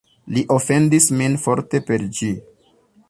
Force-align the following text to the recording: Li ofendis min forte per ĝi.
Li 0.35 0.41
ofendis 0.55 1.07
min 1.19 1.37
forte 1.43 1.83
per 1.91 2.07
ĝi. 2.21 2.31